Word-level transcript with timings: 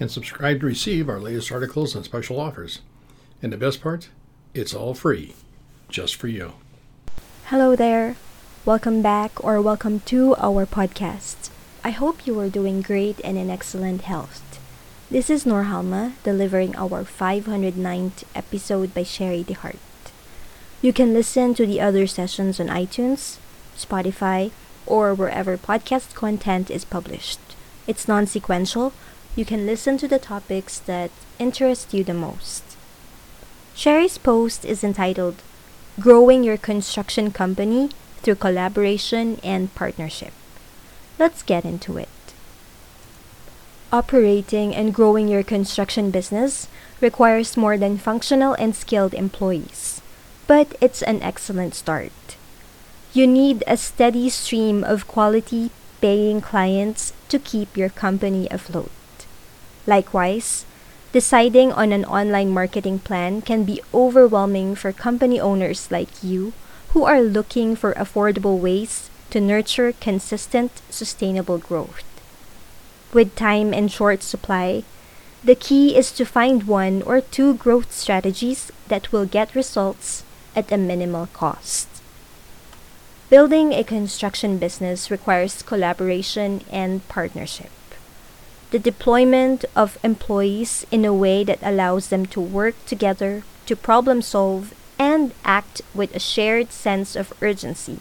and 0.00 0.10
subscribe 0.10 0.60
to 0.60 0.66
receive 0.66 1.08
our 1.08 1.20
latest 1.20 1.52
articles 1.52 1.94
and 1.94 2.04
special 2.04 2.40
offers. 2.40 2.80
And 3.42 3.52
the 3.52 3.56
best 3.56 3.80
part, 3.80 4.08
it's 4.54 4.74
all 4.74 4.94
free, 4.94 5.34
just 5.88 6.16
for 6.16 6.28
you. 6.28 6.54
Hello 7.46 7.76
there. 7.76 8.16
Welcome 8.64 9.02
back 9.02 9.44
or 9.44 9.60
welcome 9.60 10.00
to 10.06 10.34
our 10.36 10.66
podcast. 10.66 11.50
I 11.84 11.90
hope 11.90 12.26
you 12.26 12.38
are 12.40 12.48
doing 12.48 12.80
great 12.80 13.20
and 13.22 13.36
in 13.36 13.50
excellent 13.50 14.02
health. 14.02 14.40
This 15.10 15.28
is 15.28 15.44
Norhalma 15.44 16.12
delivering 16.22 16.74
our 16.76 17.04
509th 17.04 18.24
episode 18.34 18.94
by 18.94 19.02
Sharie 19.02 19.44
DeHart. 19.44 19.76
You 20.80 20.92
can 20.92 21.12
listen 21.12 21.54
to 21.54 21.66
the 21.66 21.80
other 21.80 22.06
sessions 22.06 22.58
on 22.58 22.68
iTunes, 22.68 23.36
Spotify, 23.76 24.50
or 24.86 25.14
wherever 25.14 25.56
podcast 25.56 26.14
content 26.14 26.70
is 26.70 26.84
published. 26.84 27.38
It's 27.86 28.08
non 28.08 28.26
sequential. 28.26 28.92
You 29.36 29.44
can 29.44 29.66
listen 29.66 29.98
to 29.98 30.06
the 30.06 30.20
topics 30.20 30.78
that 30.78 31.10
interest 31.40 31.92
you 31.92 32.04
the 32.04 32.14
most. 32.14 32.62
Sharie's 33.74 34.16
post 34.16 34.64
is 34.64 34.84
entitled 34.84 35.42
Growing 35.98 36.44
Your 36.44 36.56
Construction 36.56 37.32
Company 37.32 37.90
Through 38.22 38.36
Collaboration 38.36 39.40
and 39.42 39.74
Partnership. 39.74 40.32
Let's 41.18 41.42
get 41.42 41.64
into 41.64 41.98
it. 41.98 42.08
Operating 43.92 44.72
and 44.72 44.94
growing 44.94 45.26
your 45.26 45.42
construction 45.42 46.12
business 46.12 46.68
requires 47.00 47.56
more 47.56 47.76
than 47.76 47.98
functional 47.98 48.54
and 48.54 48.74
skilled 48.74 49.14
employees, 49.14 50.00
but 50.46 50.76
it's 50.80 51.02
an 51.02 51.20
excellent 51.22 51.74
start. 51.74 52.36
You 53.12 53.26
need 53.26 53.64
a 53.66 53.76
steady 53.76 54.30
stream 54.30 54.84
of 54.84 55.08
quality 55.08 55.70
paying 56.00 56.40
clients 56.40 57.12
to 57.30 57.40
keep 57.40 57.76
your 57.76 57.88
company 57.88 58.46
afloat. 58.52 58.90
Likewise, 59.86 60.64
deciding 61.12 61.72
on 61.72 61.92
an 61.92 62.04
online 62.04 62.50
marketing 62.50 62.98
plan 62.98 63.40
can 63.42 63.64
be 63.64 63.80
overwhelming 63.92 64.74
for 64.74 64.92
company 64.92 65.38
owners 65.38 65.90
like 65.90 66.22
you 66.22 66.52
who 66.90 67.04
are 67.04 67.20
looking 67.20 67.76
for 67.76 67.92
affordable 67.94 68.58
ways 68.58 69.10
to 69.30 69.40
nurture 69.40 69.92
consistent, 69.92 70.70
sustainable 70.90 71.58
growth. 71.58 72.04
With 73.12 73.36
time 73.36 73.74
in 73.74 73.88
short 73.88 74.22
supply, 74.22 74.84
the 75.42 75.54
key 75.54 75.96
is 75.96 76.10
to 76.12 76.24
find 76.24 76.64
one 76.64 77.02
or 77.02 77.20
two 77.20 77.54
growth 77.54 77.92
strategies 77.92 78.72
that 78.88 79.12
will 79.12 79.26
get 79.26 79.54
results 79.54 80.24
at 80.56 80.72
a 80.72 80.78
minimal 80.78 81.26
cost. 81.32 81.88
Building 83.28 83.72
a 83.72 83.84
construction 83.84 84.58
business 84.58 85.10
requires 85.10 85.62
collaboration 85.62 86.62
and 86.70 87.06
partnership. 87.08 87.70
The 88.74 88.80
deployment 88.80 89.64
of 89.76 89.98
employees 90.02 90.84
in 90.90 91.04
a 91.04 91.14
way 91.14 91.44
that 91.44 91.62
allows 91.62 92.08
them 92.08 92.26
to 92.34 92.40
work 92.40 92.74
together 92.86 93.44
to 93.66 93.76
problem 93.76 94.20
solve 94.20 94.74
and 94.98 95.30
act 95.44 95.80
with 95.94 96.12
a 96.12 96.18
shared 96.18 96.72
sense 96.72 97.14
of 97.14 97.32
urgency. 97.40 98.00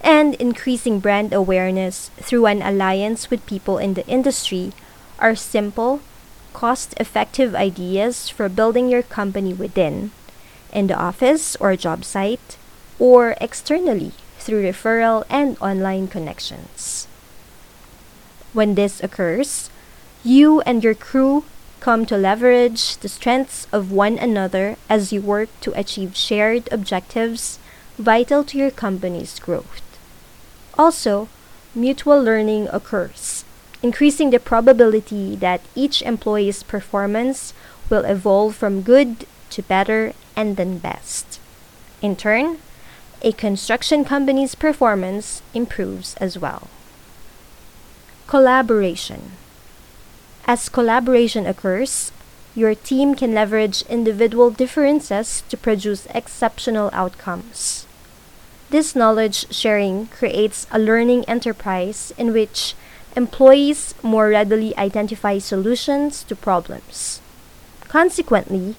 And 0.00 0.34
increasing 0.42 0.98
brand 0.98 1.32
awareness 1.32 2.10
through 2.18 2.46
an 2.46 2.60
alliance 2.60 3.30
with 3.30 3.46
people 3.46 3.78
in 3.78 3.94
the 3.94 4.04
industry 4.08 4.72
are 5.20 5.36
simple, 5.36 6.00
cost 6.52 6.98
effective 6.98 7.54
ideas 7.54 8.28
for 8.28 8.48
building 8.48 8.88
your 8.88 9.04
company 9.04 9.54
within, 9.54 10.10
in 10.72 10.88
the 10.88 10.98
office 10.98 11.54
or 11.60 11.76
job 11.76 12.04
site, 12.04 12.58
or 12.98 13.36
externally 13.40 14.10
through 14.40 14.64
referral 14.64 15.22
and 15.30 15.56
online 15.60 16.08
connections. 16.08 17.06
When 18.52 18.74
this 18.74 19.00
occurs, 19.00 19.70
you 20.24 20.62
and 20.62 20.82
your 20.82 20.94
crew 20.94 21.44
come 21.80 22.06
to 22.06 22.16
leverage 22.16 22.96
the 22.96 23.08
strengths 23.08 23.68
of 23.70 23.92
one 23.92 24.16
another 24.18 24.76
as 24.88 25.12
you 25.12 25.20
work 25.20 25.50
to 25.60 25.78
achieve 25.78 26.16
shared 26.16 26.66
objectives 26.72 27.58
vital 27.98 28.42
to 28.42 28.56
your 28.56 28.70
company's 28.70 29.38
growth. 29.38 29.82
Also, 30.78 31.28
mutual 31.74 32.22
learning 32.22 32.68
occurs, 32.72 33.44
increasing 33.82 34.30
the 34.30 34.40
probability 34.40 35.36
that 35.36 35.60
each 35.74 36.00
employee's 36.00 36.62
performance 36.62 37.52
will 37.90 38.04
evolve 38.06 38.56
from 38.56 38.80
good 38.80 39.26
to 39.50 39.62
better 39.62 40.14
and 40.34 40.56
then 40.56 40.78
best. 40.78 41.38
In 42.00 42.16
turn, 42.16 42.58
a 43.20 43.32
construction 43.32 44.04
company's 44.04 44.54
performance 44.54 45.42
improves 45.52 46.14
as 46.16 46.38
well. 46.38 46.68
Collaboration. 48.26 49.32
As 50.46 50.68
collaboration 50.68 51.46
occurs, 51.46 52.12
your 52.54 52.74
team 52.74 53.14
can 53.14 53.32
leverage 53.34 53.82
individual 53.88 54.50
differences 54.50 55.42
to 55.48 55.56
produce 55.56 56.06
exceptional 56.14 56.90
outcomes. 56.92 57.86
This 58.68 58.94
knowledge 58.94 59.50
sharing 59.50 60.08
creates 60.08 60.66
a 60.70 60.78
learning 60.78 61.24
enterprise 61.24 62.12
in 62.18 62.32
which 62.32 62.74
employees 63.16 63.94
more 64.02 64.28
readily 64.28 64.76
identify 64.76 65.38
solutions 65.38 66.22
to 66.24 66.36
problems. 66.36 67.20
Consequently, 67.88 68.76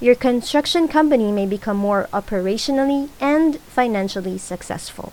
your 0.00 0.14
construction 0.16 0.88
company 0.88 1.30
may 1.30 1.46
become 1.46 1.76
more 1.76 2.08
operationally 2.12 3.08
and 3.20 3.60
financially 3.60 4.36
successful. 4.36 5.12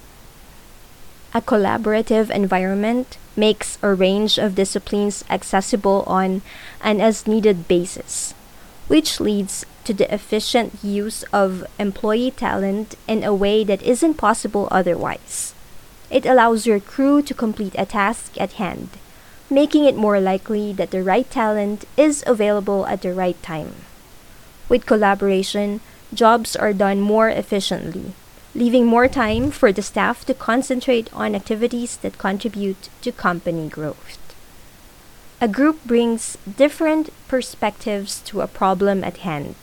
A 1.34 1.42
collaborative 1.42 2.30
environment 2.30 3.18
makes 3.38 3.78
a 3.82 3.94
range 3.94 4.38
of 4.38 4.56
disciplines 4.56 5.24
accessible 5.30 6.04
on 6.06 6.42
an 6.84 7.00
as 7.00 7.26
needed 7.26 7.70
basis, 7.70 8.34
which 8.90 9.22
leads 9.22 9.66
to 9.86 9.94
the 9.94 10.14
efficient 10.14 10.84
use 10.84 11.24
of 11.32 11.66
employee 11.80 12.32
talent 12.32 12.96
in 13.08 13.24
a 13.24 13.34
way 13.34 13.64
that 13.64 13.82
isn't 13.82 14.16
possible 14.16 14.68
otherwise. 14.72 15.56
It 16.10 16.26
allows 16.26 16.68
your 16.68 16.82
crew 16.82 17.22
to 17.22 17.34
complete 17.34 17.76
a 17.78 17.86
task 17.86 18.36
at 18.36 18.60
hand, 18.60 18.90
making 19.50 19.86
it 19.86 19.96
more 19.96 20.20
likely 20.20 20.74
that 20.74 20.92
the 20.92 21.02
right 21.02 21.30
talent 21.32 21.86
is 21.96 22.26
available 22.28 22.86
at 22.88 23.04
the 23.04 23.14
right 23.14 23.42
time. 23.42 23.88
With 24.68 24.86
collaboration, 24.86 25.80
jobs 26.14 26.58
are 26.58 26.74
done 26.74 27.00
more 27.00 27.30
efficiently, 27.30 28.12
leaving 28.54 28.86
more 28.86 29.08
time 29.08 29.52
for 29.52 29.72
the 29.72 29.82
staff 29.82 30.26
to 30.26 30.34
concentrate 30.34 31.10
on 31.14 31.36
activities 31.36 31.98
that 31.98 32.18
contribute 32.18 32.90
to 33.02 33.12
company 33.12 33.70
growth. 33.70 34.18
A 35.40 35.48
group 35.48 35.84
brings 35.86 36.38
different 36.58 37.10
perspectives 37.28 38.22
to 38.26 38.42
a 38.42 38.48
problem 38.48 39.04
at 39.04 39.18
hand. 39.18 39.56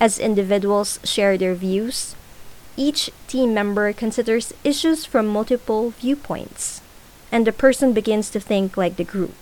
As 0.00 0.18
individuals 0.18 0.98
share 1.04 1.38
their 1.38 1.54
views, 1.54 2.16
each 2.76 3.10
team 3.28 3.54
member 3.54 3.92
considers 3.92 4.52
issues 4.64 5.04
from 5.04 5.26
multiple 5.26 5.90
viewpoints, 5.90 6.80
and 7.30 7.46
the 7.46 7.52
person 7.52 7.92
begins 7.92 8.30
to 8.30 8.40
think 8.40 8.76
like 8.76 8.96
the 8.96 9.04
group. 9.04 9.34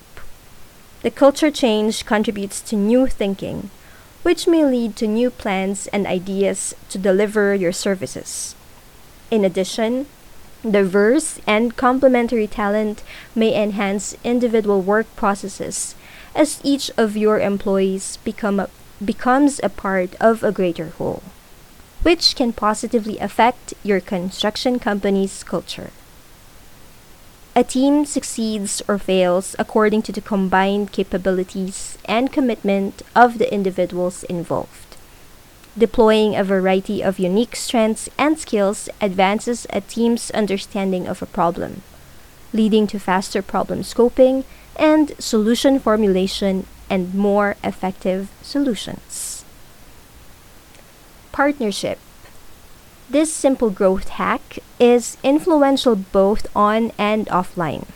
The 1.03 1.11
culture 1.11 1.51
change 1.51 2.05
contributes 2.05 2.61
to 2.63 2.77
new 2.77 3.07
thinking 3.07 3.71
which 4.23 4.47
may 4.47 4.65
lead 4.65 4.97
to 4.97 5.07
new 5.07 5.31
plans 5.31 5.87
and 5.89 6.07
ideas 6.07 6.75
to 6.89 6.99
deliver 6.99 7.55
your 7.55 7.73
services. 7.73 8.55
In 9.31 9.45
addition, 9.45 10.07
diverse 10.69 11.41
and 11.47 11.77
complementary 11.77 12.47
talent 12.47 13.03
may 13.35 13.55
enhance 13.55 14.17
individual 14.25 14.83
work 14.83 15.07
processes 15.17 15.95
as 16.35 16.61
each 16.63 16.91
of 16.97 17.17
your 17.17 17.41
employees 17.41 18.19
become 18.19 18.61
a, 18.61 18.69
becomes 19.03 19.61
a 19.63 19.69
part 19.69 20.15
of 20.21 20.43
a 20.43 20.53
greater 20.53 20.91
whole, 20.91 21.23
which 22.03 22.37
can 22.37 22.53
positively 22.53 23.19
affect 23.19 23.75
your 23.83 24.01
construction 24.01 24.79
company's 24.79 25.43
culture. 25.43 25.91
A 27.57 27.65
team 27.65 28.07
succeeds 28.07 28.81
or 28.87 28.97
fails 28.97 29.57
according 29.59 30.03
to 30.03 30.13
the 30.13 30.21
combined 30.21 30.93
capabilities 30.93 31.99
and 32.05 32.33
commitment 32.33 33.03
of 33.17 33.39
the 33.39 33.53
individuals 33.53 34.23
involved. 34.25 34.97
Deploying 35.77 36.37
a 36.37 36.45
variety 36.45 37.03
of 37.03 37.19
unique 37.19 37.57
strengths 37.57 38.09
and 38.17 38.39
skills 38.39 38.89
advances 39.01 39.67
a 39.71 39.81
team's 39.81 40.31
understanding 40.31 41.09
of 41.09 41.23
a 41.23 41.27
problem, 41.27 41.83
leading 42.53 42.87
to 42.87 43.01
faster 43.01 43.43
problem 43.43 43.83
scoping 43.83 44.45
and 44.77 45.13
solution 45.19 45.81
formulation 45.81 46.67
and 46.89 47.15
more 47.15 47.57
effective 47.65 48.31
solutions. 48.43 49.45
Partnership. 51.33 51.99
This 53.11 53.35
simple 53.35 53.71
growth 53.71 54.09
hack 54.11 54.61
is 54.79 55.17
influential 55.25 55.97
both 55.97 56.47
on 56.55 56.93
and 56.97 57.27
offline. 57.27 57.89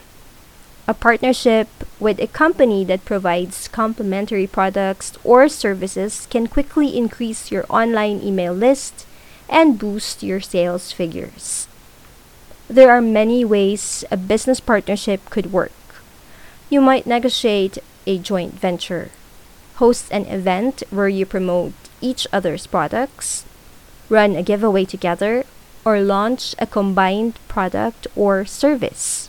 A 0.88 0.94
partnership 0.94 1.69
with 2.00 2.19
a 2.19 2.26
company 2.26 2.84
that 2.87 3.05
provides 3.05 3.69
complementary 3.69 4.49
products 4.49 5.16
or 5.22 5.49
services 5.49 6.26
can 6.26 6.49
quickly 6.49 6.99
increase 6.99 7.52
your 7.52 7.64
online 7.70 8.22
email 8.25 8.52
list 8.52 9.06
and 9.49 9.78
boost 9.78 10.25
your 10.25 10.40
sales 10.40 10.90
figures. 10.90 11.69
There 12.67 12.90
are 12.90 13.00
many 13.00 13.44
ways 13.44 14.05
a 14.10 14.17
business 14.17 14.58
partnership 14.58 15.31
could 15.31 15.52
work. 15.52 16.02
You 16.69 16.81
might 16.81 17.06
negotiate 17.06 17.78
a 18.05 18.19
joint 18.19 18.55
venture, 18.55 19.12
host 19.76 20.10
an 20.10 20.26
event 20.26 20.82
where 20.90 21.08
you 21.08 21.25
promote 21.25 21.75
each 22.00 22.26
other's 22.32 22.67
products, 22.67 23.44
run 24.08 24.36
a 24.36 24.42
giveaway 24.42 24.84
together, 24.84 25.44
or 25.84 26.00
launch 26.00 26.54
a 26.58 26.66
combined 26.66 27.38
product 27.48 28.06
or 28.16 28.44
service. 28.44 29.28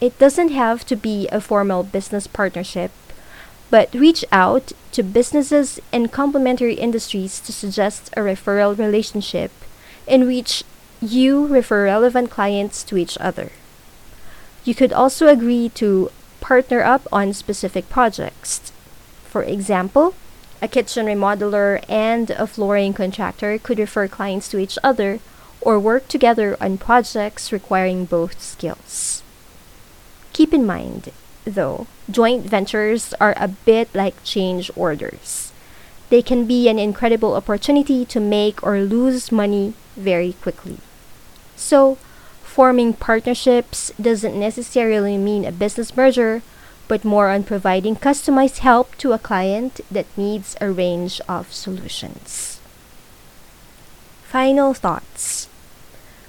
It 0.00 0.18
doesn't 0.18 0.50
have 0.50 0.84
to 0.86 0.96
be 0.96 1.26
a 1.28 1.40
formal 1.40 1.82
business 1.82 2.26
partnership, 2.26 2.90
but 3.70 3.92
reach 3.94 4.24
out 4.30 4.72
to 4.92 5.02
businesses 5.02 5.80
in 5.92 6.08
complementary 6.08 6.74
industries 6.74 7.40
to 7.40 7.52
suggest 7.52 8.10
a 8.16 8.20
referral 8.20 8.78
relationship 8.78 9.50
in 10.06 10.26
which 10.26 10.62
you 11.00 11.46
refer 11.46 11.84
relevant 11.84 12.30
clients 12.30 12.82
to 12.84 12.96
each 12.96 13.16
other. 13.18 13.50
You 14.64 14.74
could 14.74 14.92
also 14.92 15.28
agree 15.28 15.70
to 15.70 16.10
partner 16.40 16.82
up 16.82 17.06
on 17.10 17.32
specific 17.32 17.88
projects. 17.88 18.72
For 19.24 19.42
example, 19.42 20.14
a 20.62 20.68
kitchen 20.68 21.06
remodeler 21.06 21.84
and 21.88 22.30
a 22.30 22.46
flooring 22.46 22.92
contractor 22.94 23.58
could 23.58 23.78
refer 23.78 24.08
clients 24.08 24.48
to 24.48 24.58
each 24.58 24.78
other 24.82 25.20
or 25.60 25.78
work 25.78 26.08
together 26.08 26.56
on 26.60 26.78
projects 26.78 27.52
requiring 27.52 28.04
both 28.04 28.40
skills. 28.40 29.22
Keep 30.32 30.54
in 30.54 30.66
mind, 30.66 31.10
though, 31.44 31.86
joint 32.10 32.44
ventures 32.44 33.14
are 33.20 33.34
a 33.36 33.48
bit 33.48 33.88
like 33.94 34.22
change 34.22 34.70
orders. 34.76 35.52
They 36.08 36.22
can 36.22 36.46
be 36.46 36.68
an 36.68 36.78
incredible 36.78 37.34
opportunity 37.34 38.04
to 38.04 38.20
make 38.20 38.62
or 38.62 38.80
lose 38.80 39.32
money 39.32 39.74
very 39.96 40.34
quickly. 40.34 40.78
So, 41.56 41.96
forming 42.44 42.92
partnerships 42.92 43.92
doesn't 44.00 44.38
necessarily 44.38 45.18
mean 45.18 45.44
a 45.44 45.52
business 45.52 45.96
merger, 45.96 46.42
but 46.88 47.04
more 47.04 47.30
on 47.30 47.42
providing 47.42 47.96
customized 47.96 48.58
help 48.58 48.96
to 48.96 49.12
a 49.12 49.18
client 49.18 49.80
that 49.90 50.06
needs 50.16 50.56
a 50.60 50.70
range 50.70 51.20
of 51.28 51.52
solutions. 51.52 52.60
Final 54.24 54.74
thoughts. 54.74 55.48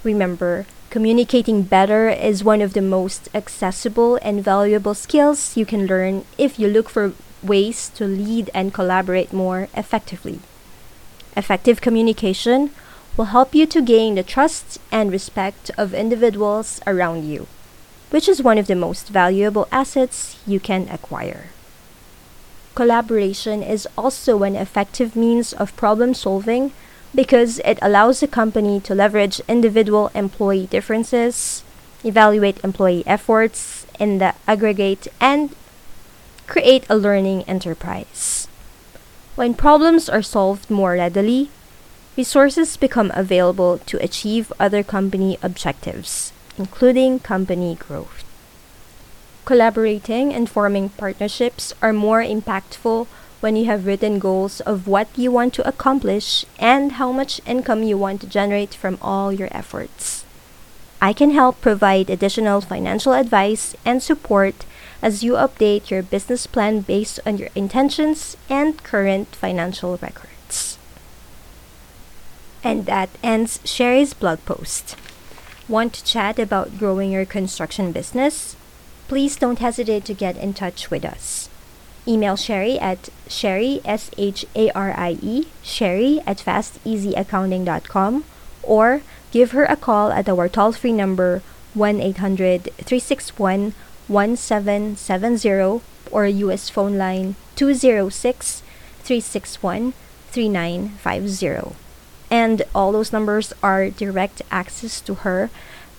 Remember, 0.04 0.66
Communicating 0.90 1.64
better 1.64 2.08
is 2.08 2.42
one 2.42 2.62
of 2.62 2.72
the 2.72 2.80
most 2.80 3.28
accessible 3.34 4.18
and 4.22 4.42
valuable 4.42 4.94
skills 4.94 5.54
you 5.54 5.66
can 5.66 5.86
learn 5.86 6.24
if 6.38 6.58
you 6.58 6.66
look 6.66 6.88
for 6.88 7.12
ways 7.42 7.90
to 7.90 8.06
lead 8.06 8.48
and 8.54 8.72
collaborate 8.72 9.30
more 9.30 9.68
effectively. 9.76 10.40
Effective 11.36 11.82
communication 11.82 12.70
will 13.18 13.36
help 13.36 13.54
you 13.54 13.66
to 13.66 13.82
gain 13.82 14.14
the 14.14 14.22
trust 14.22 14.78
and 14.90 15.12
respect 15.12 15.70
of 15.76 15.92
individuals 15.92 16.80
around 16.86 17.28
you, 17.28 17.46
which 18.10 18.28
is 18.28 18.42
one 18.42 18.58
of 18.58 18.66
the 18.66 18.74
most 18.74 19.08
valuable 19.08 19.68
assets 19.70 20.38
you 20.46 20.58
can 20.60 20.88
acquire. 20.88 21.46
Collaboration 22.74 23.62
is 23.62 23.88
also 23.98 24.42
an 24.42 24.54
effective 24.54 25.16
means 25.16 25.52
of 25.52 25.76
problem 25.76 26.14
solving 26.14 26.72
because 27.14 27.58
it 27.64 27.78
allows 27.82 28.20
the 28.20 28.28
company 28.28 28.80
to 28.80 28.94
leverage 28.94 29.40
individual 29.48 30.10
employee 30.14 30.66
differences, 30.66 31.64
evaluate 32.04 32.62
employee 32.62 33.02
efforts 33.06 33.86
in 33.98 34.18
the 34.18 34.34
aggregate, 34.46 35.08
and 35.20 35.54
create 36.46 36.84
a 36.88 36.96
learning 36.96 37.42
enterprise. 37.44 38.46
When 39.34 39.54
problems 39.54 40.08
are 40.08 40.22
solved 40.22 40.70
more 40.70 40.92
readily, 40.92 41.50
resources 42.16 42.76
become 42.76 43.12
available 43.14 43.78
to 43.86 44.02
achieve 44.02 44.52
other 44.58 44.82
company 44.82 45.38
objectives, 45.42 46.32
including 46.58 47.20
company 47.20 47.74
growth. 47.76 48.24
Collaborating 49.44 50.34
and 50.34 50.50
forming 50.50 50.90
partnerships 50.90 51.72
are 51.80 51.92
more 51.92 52.22
impactful 52.22 53.06
when 53.40 53.56
you 53.56 53.64
have 53.66 53.86
written 53.86 54.18
goals 54.18 54.60
of 54.62 54.86
what 54.86 55.08
you 55.16 55.30
want 55.30 55.54
to 55.54 55.66
accomplish 55.66 56.44
and 56.58 56.92
how 56.92 57.12
much 57.12 57.40
income 57.46 57.82
you 57.82 57.96
want 57.96 58.20
to 58.20 58.26
generate 58.26 58.74
from 58.74 58.98
all 59.00 59.32
your 59.32 59.48
efforts. 59.52 60.24
I 61.00 61.12
can 61.12 61.30
help 61.30 61.60
provide 61.60 62.10
additional 62.10 62.60
financial 62.60 63.12
advice 63.12 63.76
and 63.84 64.02
support 64.02 64.66
as 65.00 65.22
you 65.22 65.34
update 65.34 65.90
your 65.90 66.02
business 66.02 66.46
plan 66.46 66.80
based 66.80 67.20
on 67.24 67.38
your 67.38 67.50
intentions 67.54 68.36
and 68.50 68.82
current 68.82 69.28
financial 69.36 69.96
records. 70.02 70.76
And 72.64 72.86
that 72.86 73.10
ends 73.22 73.60
Sharie's 73.64 74.12
blog 74.12 74.44
post. 74.44 74.96
Want 75.68 75.92
to 75.92 76.04
chat 76.04 76.38
about 76.38 76.78
growing 76.78 77.12
your 77.12 77.26
construction 77.26 77.92
business? 77.92 78.56
Please 79.06 79.36
don't 79.36 79.58
hesitate 79.58 80.06
to 80.06 80.14
get 80.14 80.38
in 80.38 80.54
touch 80.54 80.90
with 80.90 81.04
us. 81.04 81.50
Email 82.06 82.36
Sharie 82.36 82.80
at 82.80 83.10
Sharie, 83.28 83.82
S 83.84 84.10
H 84.16 84.46
A 84.56 84.70
R 84.70 84.94
I 84.96 85.18
E, 85.20 85.48
Sharie 85.62 86.22
at 86.26 86.38
fasteasyaccounting.com 86.38 88.24
or 88.62 89.02
give 89.30 89.50
her 89.50 89.66
a 89.66 89.76
call 89.76 90.10
at 90.10 90.26
our 90.26 90.48
toll 90.48 90.72
free 90.72 90.92
number 90.92 91.42
1 91.74 92.00
800 92.00 92.72
361 92.80 93.74
1770 94.06 95.82
or 96.10 96.26
US 96.26 96.70
phone 96.70 96.96
line 96.96 97.36
206 97.56 98.62
361 99.04 99.92
3950. 100.32 101.87
And 102.30 102.62
all 102.74 102.92
those 102.92 103.12
numbers 103.12 103.52
are 103.62 103.90
direct 103.90 104.42
access 104.50 105.00
to 105.02 105.14
her. 105.26 105.50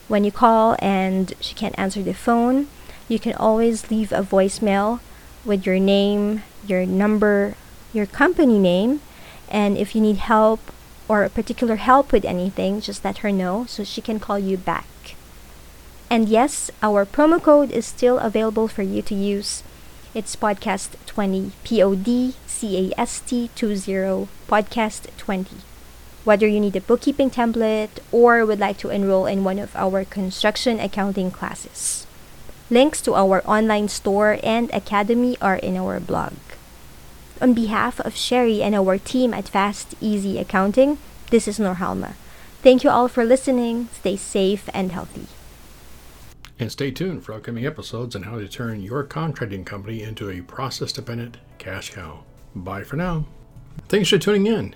When 0.08 0.24
you 0.24 0.32
call 0.32 0.76
and 0.80 1.34
she 1.40 1.54
can't 1.56 1.78
answer 1.78 2.02
the 2.02 2.14
phone, 2.14 2.68
you 3.08 3.20
can 3.20 3.34
always 3.34 3.90
leave 3.90 4.12
a 4.12 4.22
voicemail 4.22 5.00
with 5.46 5.66
your 5.66 5.80
name, 5.80 6.44
your 6.66 6.86
number, 6.86 7.56
your 7.94 8.06
company 8.06 8.60
name, 8.60 9.02
and 9.50 9.78
if 9.78 9.96
you 9.96 10.02
need 10.02 10.18
help 10.18 10.60
or 11.08 11.28
particular 11.30 11.78
help 11.78 12.12
with 12.12 12.24
anything, 12.24 12.82
just 12.82 13.04
let 13.04 13.20
her 13.20 13.32
know 13.32 13.66
so 13.68 13.84
she 13.84 14.02
can 14.02 14.20
call 14.20 14.38
you 14.38 14.58
back. 14.58 14.86
And 16.10 16.30
yes, 16.30 16.70
our 16.82 17.06
promo 17.06 17.42
code 17.42 17.72
is 17.72 17.86
still 17.86 18.20
available 18.20 18.68
for 18.68 18.84
you 18.84 19.02
to 19.04 19.16
use. 19.16 19.64
It's 20.14 20.36
podcast 20.36 20.90
20, 21.06 21.52
P 21.64 21.84
O 21.84 21.96
D 21.96 22.36
C 22.48 22.92
A 22.92 23.00
S 23.00 23.20
T 23.22 23.50
20, 23.56 24.28
podcast 24.48 25.06
20. 25.18 25.69
Whether 26.30 26.46
you 26.46 26.60
need 26.60 26.76
a 26.76 26.82
bookkeeping 26.82 27.32
template 27.32 27.98
or 28.12 28.46
would 28.46 28.60
like 28.60 28.78
to 28.86 28.92
enroll 28.92 29.26
in 29.26 29.44
one 29.44 29.58
of 29.58 29.76
our 29.76 30.06
construction 30.06 30.80
accounting 30.80 31.32
classes. 31.32 32.06
Links 32.70 33.02
to 33.02 33.16
our 33.16 33.42
online 33.50 33.88
store 33.88 34.38
and 34.44 34.70
academy 34.72 35.38
are 35.42 35.56
in 35.56 35.76
our 35.76 36.00
blog. 36.00 36.38
On 37.42 37.56
behalf 37.56 38.00
of 38.02 38.14
Sharie 38.14 38.62
and 38.62 38.76
our 38.76 39.00
team 39.00 39.34
at 39.34 39.50
Fast 39.50 39.96
Easy 40.00 40.38
Accounting, 40.38 41.00
this 41.32 41.48
is 41.48 41.58
Norhalma. 41.58 42.14
Thank 42.62 42.84
you 42.84 42.92
all 42.92 43.08
for 43.08 43.26
listening. 43.26 43.90
Stay 43.94 44.16
safe 44.16 44.70
and 44.72 44.92
healthy. 44.92 45.26
And 46.60 46.72
stay 46.72 46.92
tuned 46.92 47.24
for 47.24 47.34
upcoming 47.34 47.66
episodes 47.66 48.16
on 48.16 48.22
how 48.22 48.38
to 48.38 48.48
turn 48.48 48.84
your 48.84 49.02
contracting 49.02 49.66
company 49.66 50.04
into 50.04 50.30
a 50.30 50.42
process 50.42 50.92
dependent 50.92 51.38
cash 51.58 51.90
cow. 51.90 52.24
Bye 52.54 52.84
for 52.84 52.98
now. 52.98 53.26
Thanks 53.88 54.10
for 54.10 54.20
tuning 54.20 54.46
in. 54.46 54.76